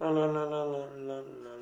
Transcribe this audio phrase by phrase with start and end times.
[0.00, 1.53] la la la la la la la